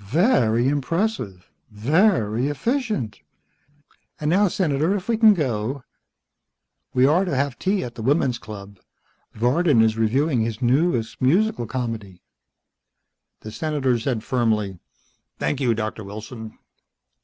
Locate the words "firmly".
14.22-14.78